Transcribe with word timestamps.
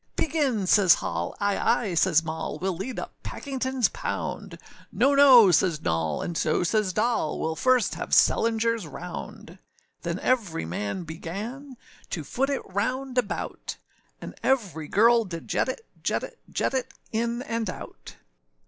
âBegin,â 0.17 0.67
says 0.67 0.95
Hall; 0.95 1.35
âAye, 1.39 1.61
aye,â 1.61 1.95
says 1.95 2.23
Mall, 2.23 2.57
âWeâll 2.59 2.79
lead 2.79 2.97
up 2.99 3.13
Packingtonâs 3.23 3.93
Pound;â 3.93 4.57
âNo, 4.91 5.15
no,â 5.15 5.53
says 5.53 5.79
Noll, 5.83 6.23
and 6.23 6.35
so 6.35 6.63
says 6.63 6.91
Doll, 6.91 7.37
âWeâll 7.37 7.55
first 7.55 7.93
have 7.93 8.09
Sellengerâs 8.09 8.91
Round.â 8.91 9.59
{165a} 10.01 10.01
Then 10.01 10.17
every 10.21 10.65
man 10.65 11.03
began 11.03 11.75
To 12.09 12.23
foot 12.23 12.49
it 12.49 12.63
round 12.65 13.19
about; 13.19 13.77
And 14.19 14.33
every 14.41 14.87
girl 14.87 15.23
did 15.23 15.47
jet 15.47 15.69
it, 15.69 15.85
Jet 16.01 16.23
it, 16.23 16.39
jet 16.49 16.73
it, 16.73 16.91
in 17.11 17.43
and 17.43 17.69
out. 17.69 18.15